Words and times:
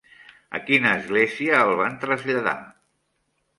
A 0.59 0.61
quina 0.69 0.93
església 1.01 1.61
el 1.67 1.75
van 1.83 2.01
traslladar? 2.07 2.57